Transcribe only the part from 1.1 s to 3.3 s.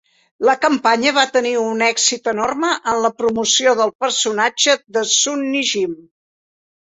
va tenir un èxit enorme en la